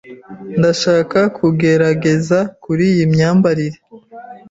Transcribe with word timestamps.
Ndashaka 0.59 1.19
kugerageza 1.37 2.39
kuri 2.63 2.83
iyi 2.91 3.05
myambarire. 3.13 3.77